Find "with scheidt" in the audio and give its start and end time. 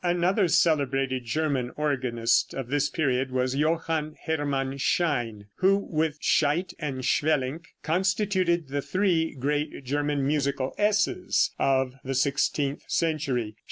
5.77-6.73